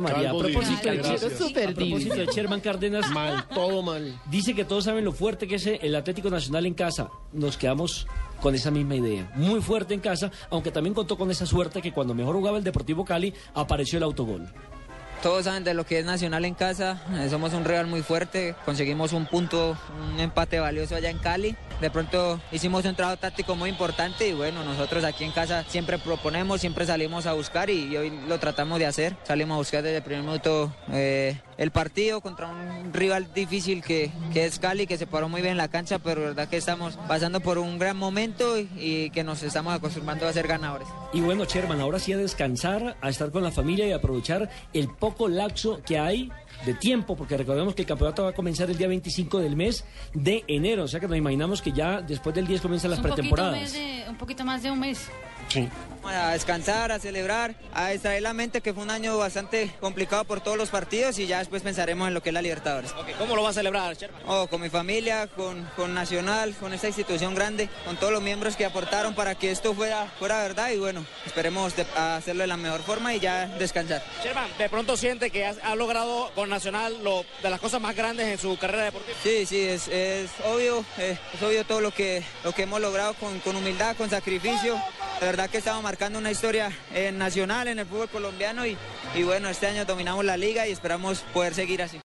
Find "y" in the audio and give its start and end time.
24.28-24.34, 27.70-27.96, 38.58-38.68, 38.76-39.10, 41.14-41.20, 43.86-43.92, 61.18-61.26, 70.72-70.76, 73.14-73.20, 88.66-88.76, 89.14-89.22, 90.68-90.70